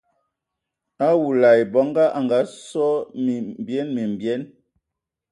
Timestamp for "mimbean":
3.23-3.87, 3.95-4.41